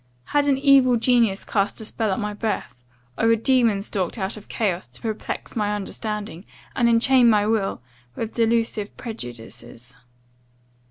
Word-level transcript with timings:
'Had 0.23 0.47
an 0.47 0.57
evil 0.57 0.97
genius 0.97 1.45
cast 1.45 1.79
a 1.79 1.85
spell 1.85 2.11
at 2.11 2.17
my 2.19 2.33
birth; 2.33 2.73
or 3.19 3.29
a 3.29 3.37
demon 3.37 3.83
stalked 3.83 4.17
out 4.17 4.35
of 4.35 4.47
chaos, 4.47 4.87
to 4.87 4.99
perplex 4.99 5.55
my 5.55 5.75
understanding, 5.75 6.43
and 6.75 6.89
enchain 6.89 7.29
my 7.29 7.45
will, 7.45 7.83
with 8.15 8.33
delusive 8.33 8.97
prejudices? 8.97 9.95